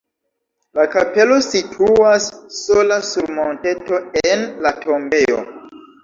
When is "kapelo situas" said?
0.93-2.29